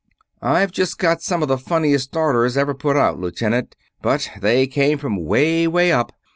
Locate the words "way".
5.25-5.67, 5.67-5.91